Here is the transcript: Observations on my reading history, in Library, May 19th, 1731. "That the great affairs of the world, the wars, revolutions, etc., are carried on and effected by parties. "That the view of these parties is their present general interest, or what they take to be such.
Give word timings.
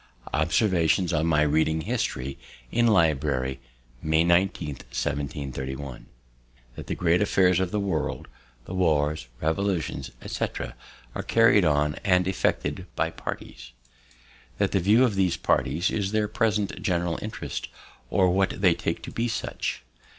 Observations 0.33 1.13
on 1.13 1.27
my 1.27 1.43
reading 1.43 1.81
history, 1.81 2.39
in 2.71 2.87
Library, 2.87 3.59
May 4.01 4.23
19th, 4.25 4.81
1731. 4.89 6.07
"That 6.75 6.87
the 6.87 6.95
great 6.95 7.21
affairs 7.21 7.59
of 7.59 7.69
the 7.69 7.79
world, 7.79 8.27
the 8.65 8.73
wars, 8.73 9.27
revolutions, 9.41 10.09
etc., 10.23 10.73
are 11.13 11.21
carried 11.21 11.65
on 11.65 11.97
and 12.03 12.27
effected 12.27 12.87
by 12.95 13.11
parties. 13.11 13.73
"That 14.57 14.71
the 14.71 14.79
view 14.79 15.03
of 15.03 15.13
these 15.13 15.37
parties 15.37 15.91
is 15.91 16.11
their 16.13 16.27
present 16.27 16.81
general 16.81 17.19
interest, 17.21 17.67
or 18.09 18.31
what 18.31 18.59
they 18.59 18.73
take 18.73 19.03
to 19.03 19.11
be 19.11 19.27
such. 19.27 19.83